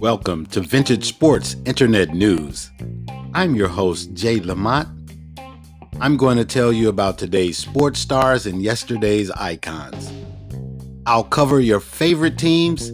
[0.00, 2.70] Welcome to Vintage Sports Internet News.
[3.34, 4.88] I'm your host, Jay Lamont.
[6.00, 10.12] I'm going to tell you about today's sports stars and yesterday's icons.
[11.04, 12.90] I'll cover your favorite teams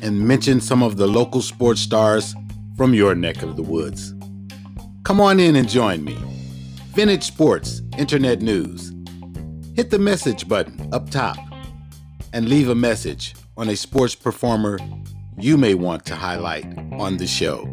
[0.00, 2.36] and mention some of the local sports stars
[2.76, 4.14] from your neck of the woods.
[5.02, 6.16] Come on in and join me.
[6.94, 8.93] Vintage Sports Internet News.
[9.74, 11.36] Hit the message button up top
[12.32, 14.78] and leave a message on a sports performer
[15.36, 17.64] you may want to highlight on the show.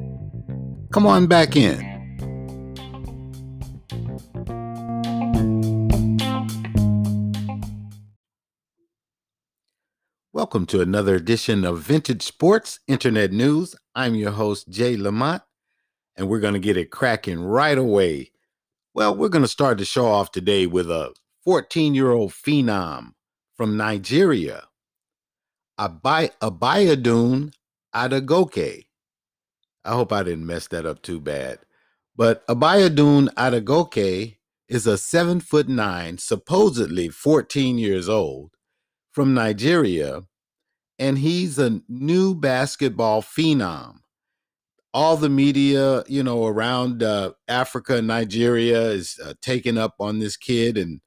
[0.92, 1.78] Come on back in.
[10.34, 13.76] Welcome to another edition of Vintage Sports Internet News.
[13.94, 15.44] I'm your host, Jay Lamont,
[16.16, 18.32] and we're going to get it cracking right away.
[18.96, 21.14] Well, we're going to start the show off today with a
[21.44, 23.12] 14 year old phenom
[23.56, 24.64] from Nigeria
[25.80, 27.54] Abai- Abiodun
[27.96, 28.86] Adegoke.
[29.84, 31.60] I hope I didn't mess that up too bad.
[32.16, 38.52] But Abiodun Adegoke is a seven foot nine, supposedly 14 years old,
[39.12, 40.24] from Nigeria,
[41.00, 43.98] and he's a new basketball phenom.
[44.94, 50.38] All the media, you know, around uh, Africa, Nigeria is uh, taking up on this
[50.38, 51.02] kid, and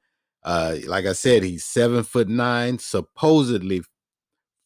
[0.45, 3.83] uh, like I said, he's seven foot nine, supposedly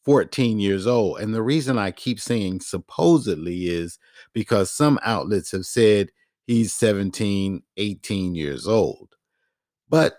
[0.04, 1.20] 14 years old.
[1.20, 3.98] And the reason I keep saying supposedly is
[4.32, 6.10] because some outlets have said
[6.46, 9.14] he's 17, 18 years old.
[9.88, 10.16] But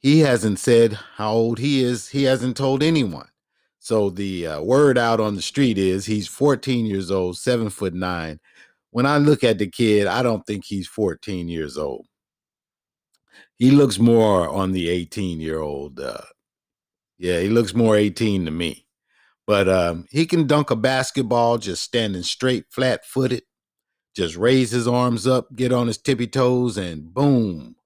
[0.00, 2.08] he hasn't said how old he is.
[2.08, 3.28] He hasn't told anyone.
[3.78, 7.94] So the uh, word out on the street is he's 14 years old, seven foot
[7.94, 8.40] nine.
[8.90, 12.06] When I look at the kid, I don't think he's 14 years old.
[13.60, 16.22] He looks more on the 18 year old uh,
[17.20, 18.86] yeah, he looks more 18 to me.
[19.46, 23.42] But um, he can dunk a basketball just standing straight, flat footed,
[24.16, 27.76] just raise his arms up, get on his tippy toes, and boom.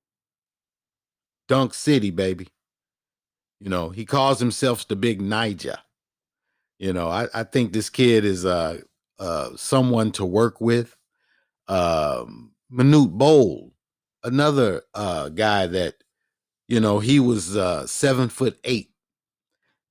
[1.49, 2.47] Dunk City, baby.
[3.59, 5.79] You know, he calls himself the big Niger.
[6.79, 8.83] You know, I, I think this kid is uh,
[9.19, 10.97] uh, someone to work with.
[11.67, 13.73] Um, Manute Bol,
[14.25, 15.95] another uh, guy that,
[16.69, 18.91] you know, he was uh, seven foot eight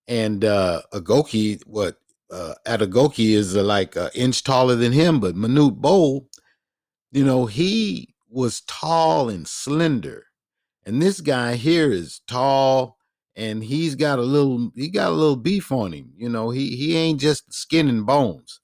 [0.07, 1.97] and uh Agoki, what
[2.31, 6.27] uh Adegoke is uh, like an inch taller than him, but Manute Bol,
[7.11, 10.25] you know, he was tall and slender.
[10.85, 12.97] And this guy here is tall
[13.35, 16.11] and he's got a little he got a little beef on him.
[16.17, 18.59] You know, he he ain't just skin and bones.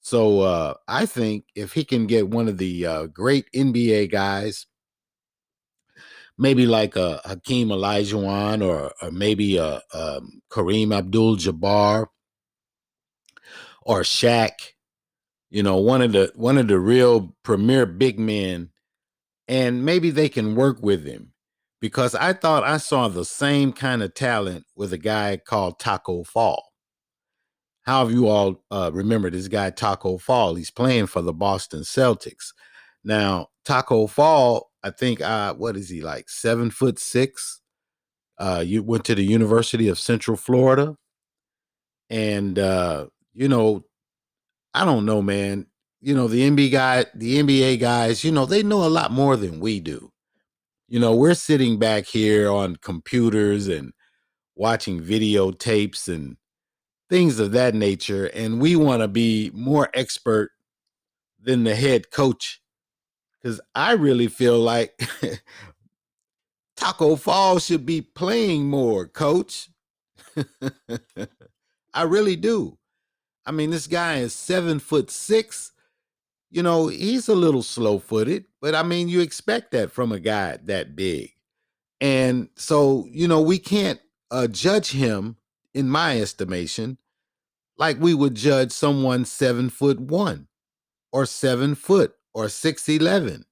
[0.00, 4.66] So uh I think if he can get one of the uh great NBA guys
[6.40, 12.06] maybe like a Hakeem Olajuwon or, or maybe a, a um, Kareem Abdul-Jabbar
[13.82, 14.52] or Shaq.
[15.50, 18.70] You know, one of the one of the real premier big men,
[19.48, 21.32] and maybe they can work with him
[21.80, 26.22] because I thought I saw the same kind of talent with a guy called Taco
[26.24, 26.64] Fall.
[27.82, 30.54] How have you all uh, remember this guy Taco Fall?
[30.54, 32.52] He's playing for the Boston Celtics.
[33.02, 37.60] Now, Taco Fall I think uh what is he like seven foot six?
[38.38, 40.96] Uh you went to the University of Central Florida.
[42.10, 43.84] And uh, you know,
[44.74, 45.66] I don't know, man.
[46.00, 49.36] You know, the NBA guy, the NBA guys, you know, they know a lot more
[49.36, 50.10] than we do.
[50.88, 53.92] You know, we're sitting back here on computers and
[54.56, 56.36] watching videotapes and
[57.08, 60.50] things of that nature, and we want to be more expert
[61.40, 62.60] than the head coach
[63.40, 65.00] because I really feel like
[66.76, 69.70] Taco Fall should be playing more, coach.
[71.94, 72.78] I really do.
[73.46, 75.72] I mean, this guy is seven foot six.
[76.50, 80.20] You know, he's a little slow footed, but I mean, you expect that from a
[80.20, 81.32] guy that big.
[82.00, 84.00] And so, you know, we can't
[84.30, 85.36] uh, judge him,
[85.74, 86.98] in my estimation,
[87.78, 90.48] like we would judge someone seven foot one
[91.12, 93.44] or seven foot or 6'11.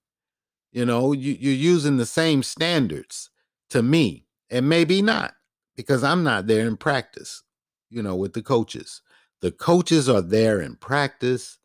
[0.72, 3.30] You know, you, you're using the same standards
[3.70, 5.34] to me, and maybe not
[5.76, 7.42] because I'm not there in practice,
[7.90, 9.00] you know, with the coaches.
[9.40, 11.58] The coaches are there in practice.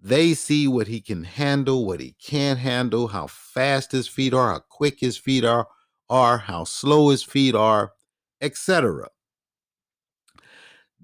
[0.00, 4.52] They see what he can handle, what he can't handle, how fast his feet are,
[4.52, 5.66] how quick his feet are,
[6.10, 7.92] are how slow his feet are,
[8.40, 9.08] etc.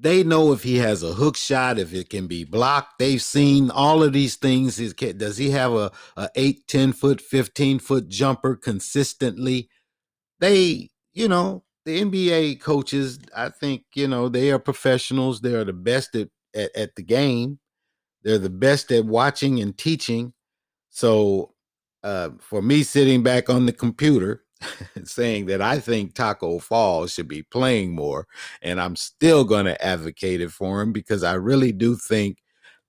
[0.02, 2.98] They know if he has a hook shot, if it can be blocked.
[2.98, 4.78] They've seen all of these things.
[4.94, 9.68] Does he have a, a 8, 10 foot, 15 foot jumper consistently?
[10.38, 15.42] They, you know, the NBA coaches, I think, you know, they are professionals.
[15.42, 17.58] They are the best at, at, at the game.
[18.22, 20.32] They're the best at watching and teaching.
[20.88, 21.54] So
[22.02, 24.44] uh, for me sitting back on the computer
[25.04, 28.26] saying that I think Taco Fall should be playing more,
[28.62, 32.38] and I'm still going to advocate it for him because I really do think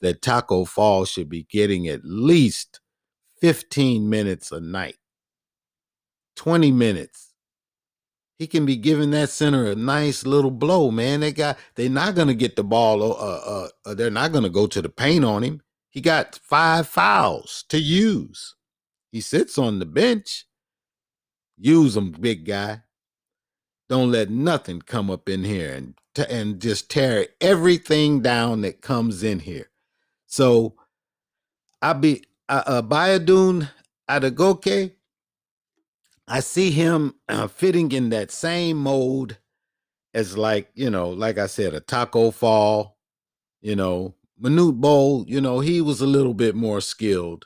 [0.01, 2.79] that Taco Fall should be getting at least
[3.39, 4.97] 15 minutes a night,
[6.35, 7.31] 20 minutes
[8.41, 11.19] he can be giving that center a nice little blow, man.
[11.19, 13.03] They got they're not gonna get the ball.
[13.03, 15.61] Uh, uh, uh, they're not gonna go to the paint on him.
[15.91, 18.55] He got five fouls to use.
[19.11, 20.45] He sits on the bench.
[21.61, 22.81] Use him, big guy.
[23.89, 28.81] Don't let nothing come up in here and t- and just tear everything down that
[28.81, 29.69] comes in here.
[30.27, 30.75] So
[31.81, 33.69] I be uh, uh Abiodun
[34.09, 34.93] Adegoke
[36.27, 39.37] I see him uh, fitting in that same mold
[40.13, 42.97] as like, you know, like I said, a Taco Fall,
[43.61, 45.25] you know, Manute Bol.
[45.27, 47.45] you know, he was a little bit more skilled,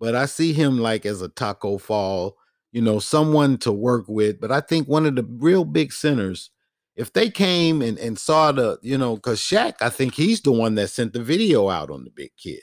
[0.00, 2.36] but I see him like as a Taco Fall,
[2.72, 4.40] you know, someone to work with.
[4.40, 6.50] But I think one of the real big centers,
[6.96, 10.52] if they came and, and saw the, you know, because Shaq, I think he's the
[10.52, 12.60] one that sent the video out on the big kid.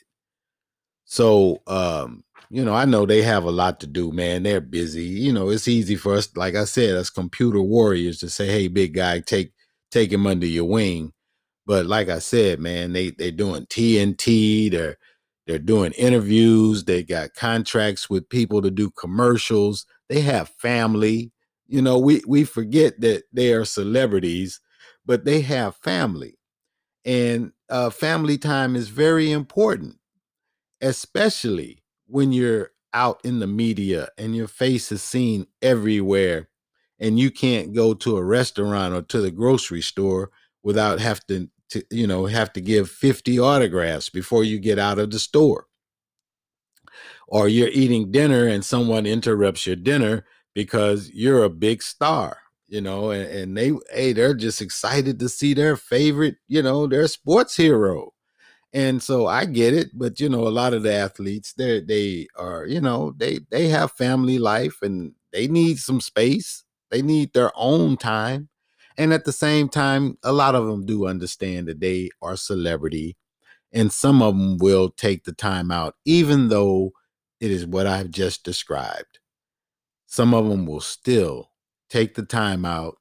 [1.06, 4.44] So um, you know, I know they have a lot to do, man.
[4.44, 5.04] They're busy.
[5.04, 8.68] You know, it's easy for us, like I said, as computer warriors to say, hey,
[8.68, 9.54] big guy, take
[9.92, 11.14] take him under your wing.
[11.66, 14.98] But like I said, man, they they're doing TNT, they're
[15.48, 21.32] they're doing interviews, they got contracts with people to do commercials, they have family.
[21.68, 24.60] You know, we we forget that they are celebrities,
[25.06, 26.38] but they have family.
[27.04, 29.98] And uh, family time is very important,
[30.82, 36.48] especially when you're out in the media and your face is seen everywhere
[37.00, 40.32] and you can't go to a restaurant or to the grocery store
[40.64, 44.98] without have to, to you know have to give 50 autographs before you get out
[44.98, 45.68] of the store
[47.28, 52.38] or you're eating dinner and someone interrupts your dinner because you're a big star
[52.68, 56.88] you know and, and they hey they're just excited to see their favorite you know
[56.88, 58.12] their sports hero
[58.74, 62.28] and so I get it, but you know, a lot of the athletes, they they
[62.36, 66.64] are, you know, they they have family life and they need some space.
[66.92, 68.50] They need their own time.
[68.98, 73.18] And at the same time, a lot of them do understand that they are celebrity
[73.74, 76.92] and some of them will take the time out even though
[77.40, 79.20] it is what I've just described.
[80.08, 81.52] Some of them will still
[81.90, 82.98] take the time out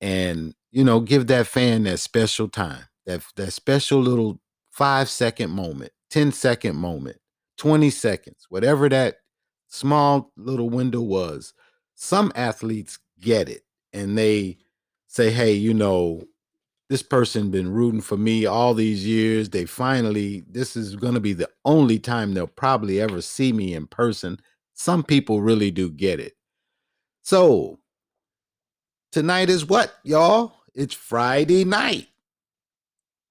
[0.00, 2.84] and, you know, give that fan that special time.
[3.06, 4.40] That that special little
[4.70, 7.18] five second moment, 10 second moment,
[7.58, 9.16] 20 seconds, whatever that
[9.68, 11.52] small little window was.
[11.94, 13.62] Some athletes get it
[13.92, 14.58] and they
[15.08, 16.22] say, hey, you know,
[16.92, 19.48] this person been rooting for me all these years.
[19.48, 23.72] They finally, this is going to be the only time they'll probably ever see me
[23.72, 24.38] in person.
[24.74, 26.34] Some people really do get it.
[27.22, 27.78] So,
[29.10, 30.52] tonight is what, y'all?
[30.74, 32.08] It's Friday night.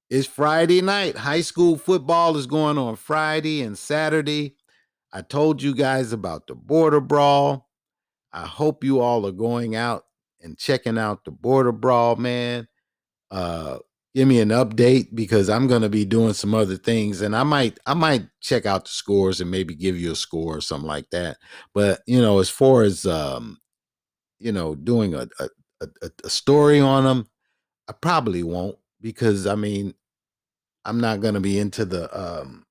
[0.09, 1.15] It's Friday night.
[1.15, 4.55] High school football is going on Friday and Saturday.
[5.13, 7.69] I told you guys about the border brawl.
[8.33, 10.05] I hope you all are going out
[10.41, 12.67] and checking out the border brawl, man.
[13.31, 13.79] Uh
[14.15, 17.43] give me an update because I'm going to be doing some other things and I
[17.43, 20.87] might I might check out the scores and maybe give you a score or something
[20.87, 21.37] like that.
[21.73, 23.59] But, you know, as far as um
[24.39, 25.49] you know, doing a a,
[25.81, 27.27] a, a story on them,
[27.89, 29.93] I probably won't because I mean,
[30.85, 32.65] I'm not going to be into the um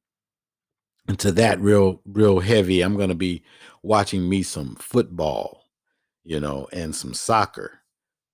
[1.09, 2.81] into that real real heavy.
[2.83, 3.43] I'm going to be
[3.83, 5.64] watching me some football,
[6.25, 7.79] you know, and some soccer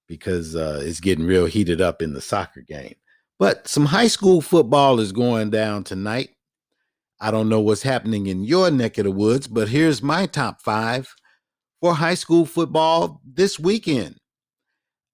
[0.09, 2.95] because uh it's getting real heated up in the soccer game.
[3.39, 6.31] But some high school football is going down tonight.
[7.21, 10.61] I don't know what's happening in your neck of the woods, but here's my top
[10.61, 11.15] 5
[11.81, 14.17] for high school football this weekend.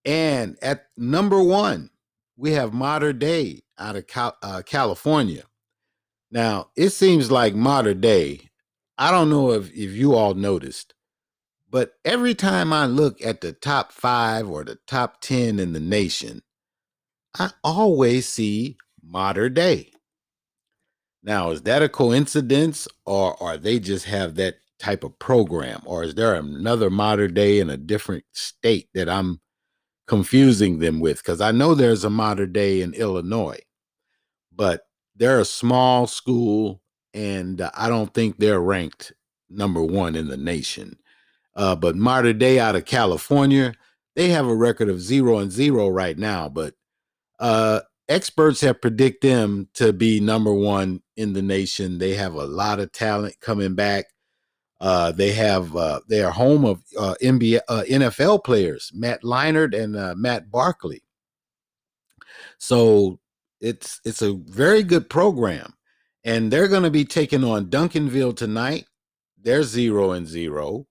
[0.05, 1.91] And at number 1,
[2.37, 5.45] we have Mater Dei out of Cal- uh, California.
[6.31, 8.41] Now, it seems like Mater Dei,
[8.99, 10.95] I don't know if, if you all noticed,
[11.73, 15.81] but every time I look at the top five or the top 10 in the
[15.81, 16.43] nation,
[17.39, 19.93] I always see Mater Dei.
[21.25, 25.83] Now, is that a coincidence or are they just have that type of program?
[25.87, 29.41] Or is there another Mater Dei in a different state that I'm
[30.07, 31.19] confusing them with?
[31.19, 33.61] Because I know there's a Mater Dei in Illinois
[34.57, 34.83] but
[35.17, 36.83] they're a small school,
[37.15, 39.13] and I don't think they're ranked
[39.51, 40.99] number one in the nation.
[41.55, 43.75] Uh, but Mater Dei out of California,
[44.17, 46.75] they have a record of zero and zero right now, but
[47.39, 51.99] uh, experts have predicted them to be number one in the nation.
[51.99, 54.07] They have a lot of talent coming back.
[54.81, 59.81] Uh, they have uh, they are home of uh, NBA uh, NFL players Matt Leinart
[59.81, 61.03] and uh, Matt Barkley.
[62.59, 63.21] So
[63.61, 65.75] it's it's a very good program,
[66.25, 68.87] and they're going to be taking on Duncanville tonight.
[69.41, 70.87] They're zero and zero,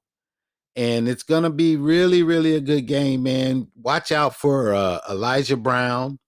[0.75, 3.68] and it's going to be really really a good game, man.
[3.75, 6.20] Watch out for uh, Elijah Brown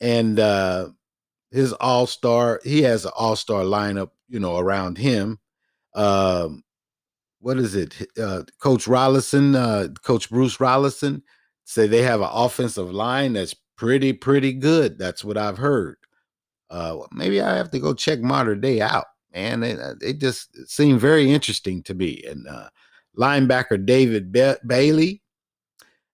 [0.00, 0.88] and uh,
[1.50, 2.60] his all star.
[2.64, 5.38] He has an all star lineup, you know, around him.
[5.94, 6.62] Um,
[7.40, 7.94] what is it?
[8.18, 11.22] Uh, Coach Rollinson, uh, Coach Bruce Rollinson,
[11.64, 14.98] say they have an offensive line that's pretty, pretty good.
[14.98, 15.96] That's what I've heard.
[16.70, 19.60] Uh, maybe I have to go check Mater Dei out, man.
[19.60, 22.22] They, uh, they just seem very interesting to me.
[22.28, 22.68] And uh,
[23.18, 25.22] linebacker David ba- Bailey,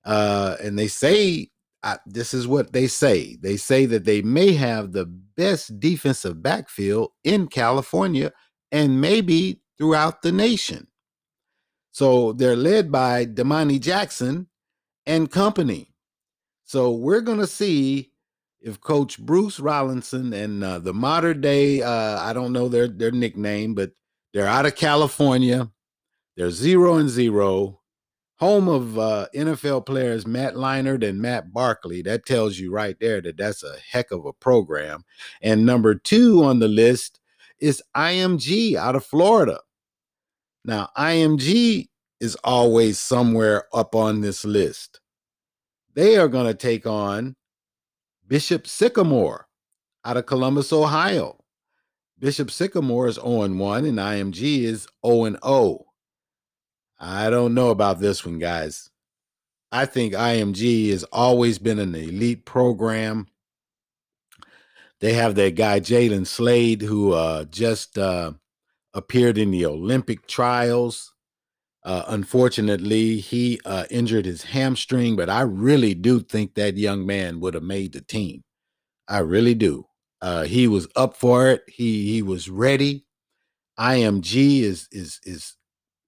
[0.04, 1.50] uh, and they say
[1.82, 3.36] I, this is what they say.
[3.40, 8.32] They say that they may have the best defensive backfield in California
[8.70, 10.86] and maybe throughout the nation.
[11.90, 14.46] So they're led by Domani Jackson
[15.06, 15.92] and company.
[16.64, 18.12] So we're going to see
[18.60, 23.10] if Coach Bruce Rollinson and uh, the modern day, uh, I don't know their, their
[23.10, 23.90] nickname, but
[24.32, 25.68] they're out of California.
[26.36, 27.80] They're zero and zero.
[28.36, 32.02] Home of uh, NFL players Matt Leinart and Matt Barkley.
[32.02, 35.04] That tells you right there that that's a heck of a program.
[35.40, 37.20] And number two on the list
[37.60, 39.60] is IMG out of Florida.
[40.64, 41.88] Now, IMG
[42.20, 45.00] is always somewhere up on this list.
[45.94, 47.36] They are going to take on
[48.26, 49.46] Bishop Sycamore
[50.04, 51.38] out of Columbus, Ohio.
[52.18, 55.86] Bishop Sycamore is 0 1 and IMG is 0 0.
[57.04, 58.88] I don't know about this one, guys.
[59.72, 63.26] I think IMG has always been an elite program.
[65.00, 68.34] They have that guy, Jalen Slade, who uh, just uh,
[68.94, 71.12] appeared in the Olympic trials.
[71.84, 77.40] Uh, unfortunately, he uh, injured his hamstring, but I really do think that young man
[77.40, 78.44] would have made the team.
[79.08, 79.86] I really do.
[80.20, 81.64] Uh, he was up for it.
[81.66, 83.04] He he was ready.
[83.80, 85.56] IMG is is is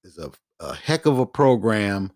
[0.04, 0.30] is a,
[0.64, 2.12] a heck of a program.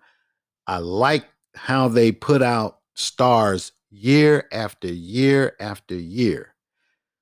[0.67, 6.55] I like how they put out stars year after year after year.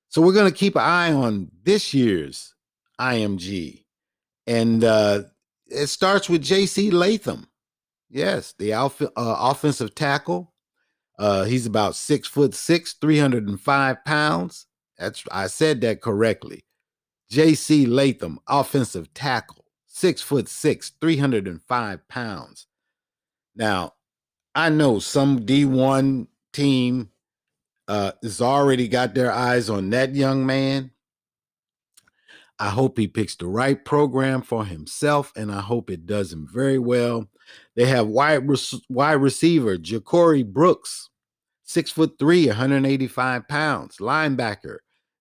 [0.08, 2.54] So we're going to keep an eye on this year's
[3.00, 3.84] IMG.
[4.46, 5.24] And uh,
[5.66, 6.90] it starts with J.C.
[6.90, 7.48] Latham.
[8.08, 10.54] Yes, the alpha, uh, offensive tackle.
[11.18, 14.66] Uh, he's about six foot six, 305 pounds.
[14.98, 16.64] That's I said that correctly.
[17.30, 17.84] J.C.
[17.84, 19.65] Latham, offensive tackle,
[19.96, 22.66] six foot six, 305 pounds.
[23.54, 23.94] Now,
[24.54, 27.08] I know some D1 team
[27.88, 30.90] uh, has already got their eyes on that young man.
[32.58, 36.46] I hope he picks the right program for himself, and I hope it does him
[36.50, 37.26] very well.
[37.74, 38.46] They have wide,
[38.90, 41.08] wide receiver Ja'Cory Brooks,
[41.64, 43.96] six foot three, 185 pounds.
[43.96, 44.78] Linebacker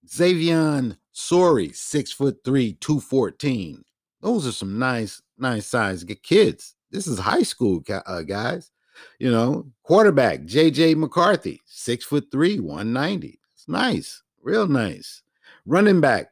[0.09, 3.85] Xavier Sori, six foot three, 214.
[4.25, 6.73] Those are some nice, nice size kids.
[6.89, 8.71] This is high school, uh, guys.
[9.19, 13.39] You know, quarterback JJ McCarthy, six foot three, 190.
[13.53, 15.21] It's nice, real nice.
[15.67, 16.31] Running back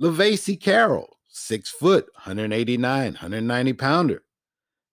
[0.00, 4.22] LaVacy Carroll, six foot, 189, 190 pounder.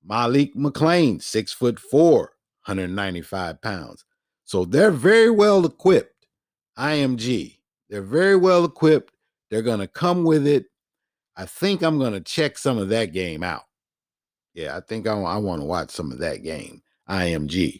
[0.04, 2.34] Malik McLean, six foot four,
[2.66, 4.06] 195 pounds.
[4.46, 6.26] So they're very well equipped.
[6.80, 7.60] IMG,
[7.92, 9.14] they're very well equipped.
[9.52, 10.66] They're going to come with it.
[11.40, 13.64] I think I'm going to check some of that game out.
[14.54, 16.82] Yeah, I think I, I want to watch some of that game.
[17.10, 17.80] IMG.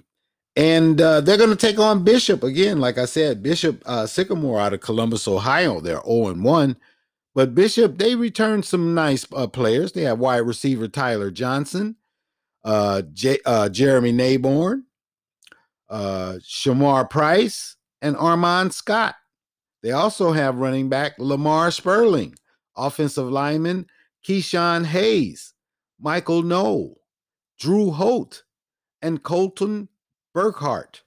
[0.56, 2.80] And uh, they're going to take on Bishop again.
[2.80, 5.82] Like I said, Bishop uh, Sycamore out of Columbus, Ohio.
[5.82, 6.78] They're 0 1.
[7.36, 9.92] But Bishop, they returned some nice uh, players.
[9.92, 11.98] They have wide receiver Tyler Johnson,
[12.64, 14.84] uh, J- uh, Jeremy Nayborn,
[15.90, 19.16] uh, Shamar Price, and Armand Scott.
[19.84, 22.36] They also have running back Lamar Sperling,
[22.76, 23.88] offensive lineman
[24.26, 25.54] Keyshawn Hayes,
[26.00, 26.96] Michael Noel,
[27.58, 28.44] Drew Holt,
[29.02, 29.90] and Colton
[30.36, 31.02] Burkhart.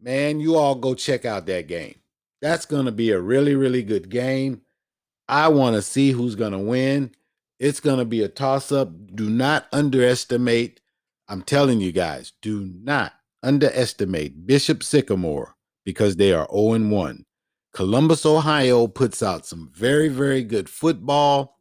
[0.00, 1.94] Man, you all go check out that game.
[2.40, 4.62] That's going to be a really, really good game.
[5.28, 7.12] I want to see who's going to win.
[7.60, 8.90] It's going to be a toss up.
[9.14, 10.80] Do not underestimate.
[11.28, 13.12] I'm telling you guys, do not
[13.44, 15.54] underestimate Bishop Sycamore
[15.84, 17.24] because they are 0 1.
[17.72, 21.58] Columbus, Ohio puts out some very, very good football.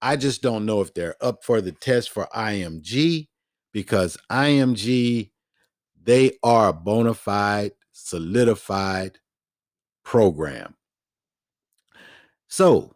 [0.00, 3.28] I just don't know if they're up for the test for IMG
[3.72, 5.30] because IMG,
[6.02, 9.18] they are a bona fide, solidified
[10.02, 10.74] program.
[12.48, 12.94] So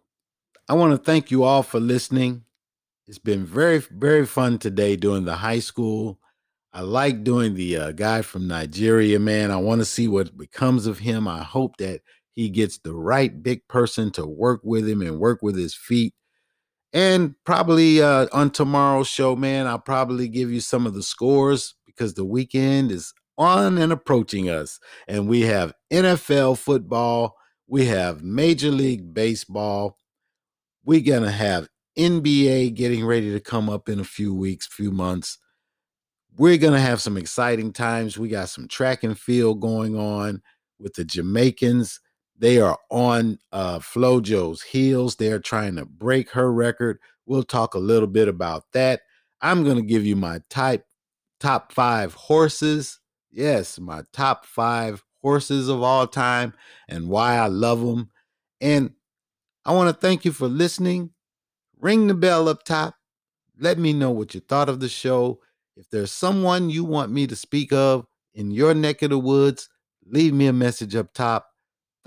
[0.69, 2.45] I want to thank you all for listening.
[3.07, 6.19] It's been very, very fun today doing the high school.
[6.73, 9.51] I like doing the uh, guy from Nigeria, man.
[9.51, 11.27] I want to see what becomes of him.
[11.27, 12.03] I hope that
[12.39, 16.15] he gets the right big person to work with him and work with his feet.
[16.93, 21.75] And probably uh, on tomorrow's show, man, I'll probably give you some of the scores
[21.85, 24.79] because the weekend is on and approaching us.
[25.09, 27.35] And we have NFL football,
[27.67, 29.99] we have Major League Baseball,
[30.85, 31.67] we're going to have
[31.99, 35.39] NBA getting ready to come up in a few weeks, few months.
[36.37, 38.17] We're going to have some exciting times.
[38.17, 40.41] We got some track and field going on
[40.79, 41.99] with the Jamaicans.
[42.39, 45.17] They are on uh, Flojo's heels.
[45.17, 46.99] They're trying to break her record.
[47.27, 49.01] We'll talk a little bit about that.
[49.41, 50.85] I'm going to give you my type
[51.41, 53.01] top five horses.
[53.31, 56.55] Yes, my top five horses of all time
[56.89, 58.11] and why I love them.
[58.61, 58.93] And
[59.65, 61.11] I want to thank you for listening.
[61.79, 62.95] Ring the bell up top.
[63.59, 65.41] Let me know what you thought of the show.
[65.77, 69.69] If there's someone you want me to speak of in your neck of the woods,
[70.07, 71.49] leave me a message up top.